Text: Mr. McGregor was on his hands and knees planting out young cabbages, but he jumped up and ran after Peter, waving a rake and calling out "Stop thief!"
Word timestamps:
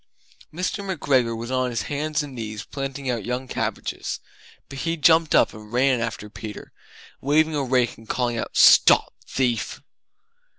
Mr. 0.51 0.83
McGregor 0.83 1.37
was 1.37 1.51
on 1.51 1.69
his 1.69 1.83
hands 1.83 2.23
and 2.23 2.33
knees 2.33 2.65
planting 2.65 3.07
out 3.07 3.23
young 3.23 3.47
cabbages, 3.47 4.19
but 4.67 4.79
he 4.79 4.97
jumped 4.97 5.35
up 5.35 5.53
and 5.53 5.71
ran 5.71 6.01
after 6.01 6.27
Peter, 6.27 6.73
waving 7.21 7.53
a 7.55 7.61
rake 7.63 7.99
and 7.99 8.09
calling 8.09 8.35
out 8.35 8.57
"Stop 8.57 9.13
thief!" 9.27 9.79